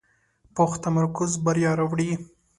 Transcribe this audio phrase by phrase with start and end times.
[0.55, 2.11] پوخ تمرکز بریا راوړي